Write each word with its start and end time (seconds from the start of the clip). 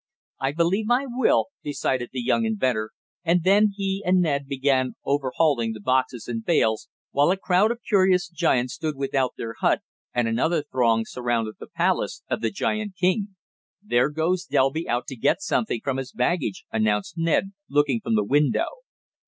"I 0.39 0.51
believe 0.53 0.87
I 0.89 1.05
will," 1.07 1.49
decided 1.63 2.09
the 2.11 2.23
young 2.23 2.43
inventor 2.43 2.89
and 3.23 3.43
then 3.43 3.71
he 3.75 4.01
and 4.03 4.19
Ned 4.19 4.47
began 4.47 4.95
overhauling 5.05 5.73
the 5.73 5.79
boxes 5.79 6.27
and 6.27 6.43
bales, 6.43 6.89
while 7.11 7.29
a 7.29 7.37
crowd 7.37 7.69
of 7.69 7.83
curious 7.87 8.27
giants 8.27 8.73
stood 8.73 8.95
without 8.95 9.33
their 9.37 9.53
hut, 9.59 9.81
and 10.11 10.27
another 10.27 10.63
throng 10.63 11.03
surrounded 11.05 11.57
the 11.59 11.67
palace 11.67 12.23
of 12.31 12.41
the 12.41 12.49
giant 12.49 12.95
king. 12.99 13.35
"There 13.79 14.09
goes 14.09 14.45
Delby 14.45 14.89
out 14.89 15.05
to 15.05 15.15
get 15.15 15.43
something 15.43 15.81
from 15.83 15.97
his 15.97 16.11
baggage," 16.11 16.65
announced 16.71 17.15
Ned, 17.15 17.51
looking 17.69 17.99
from 18.01 18.15
the 18.15 18.23
window. 18.25 18.65